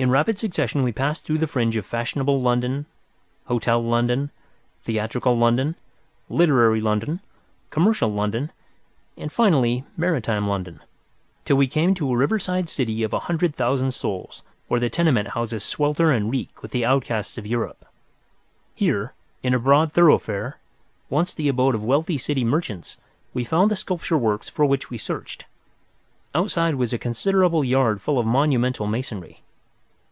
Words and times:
In 0.00 0.10
rapid 0.12 0.38
succession 0.38 0.84
we 0.84 0.92
passed 0.92 1.24
through 1.24 1.38
the 1.38 1.48
fringe 1.48 1.74
of 1.74 1.84
fashionable 1.84 2.40
London, 2.40 2.86
hotel 3.46 3.82
London, 3.82 4.30
theatrical 4.84 5.36
London, 5.36 5.74
literary 6.30 6.80
London, 6.80 7.18
commercial 7.70 8.08
London, 8.08 8.52
and, 9.16 9.32
finally, 9.32 9.82
maritime 9.96 10.46
London, 10.46 10.78
till 11.44 11.56
we 11.56 11.66
came 11.66 11.96
to 11.96 12.12
a 12.12 12.16
riverside 12.16 12.68
city 12.68 13.02
of 13.02 13.12
a 13.12 13.18
hundred 13.26 13.56
thousand 13.56 13.90
souls, 13.90 14.44
where 14.68 14.78
the 14.78 14.88
tenement 14.88 15.30
houses 15.30 15.64
swelter 15.64 16.12
and 16.12 16.30
reek 16.30 16.62
with 16.62 16.70
the 16.70 16.84
outcasts 16.84 17.36
of 17.36 17.44
Europe. 17.44 17.84
Here, 18.76 19.14
in 19.42 19.52
a 19.52 19.58
broad 19.58 19.92
thoroughfare, 19.92 20.58
once 21.10 21.34
the 21.34 21.48
abode 21.48 21.74
of 21.74 21.82
wealthy 21.82 22.18
City 22.18 22.44
merchants, 22.44 22.98
we 23.34 23.42
found 23.42 23.68
the 23.68 23.74
sculpture 23.74 24.16
works 24.16 24.48
for 24.48 24.64
which 24.64 24.90
we 24.90 24.96
searched. 24.96 25.44
Outside 26.36 26.76
was 26.76 26.92
a 26.92 26.98
considerable 26.98 27.64
yard 27.64 28.00
full 28.00 28.20
of 28.20 28.26
monumental 28.26 28.86
masonry. 28.86 29.42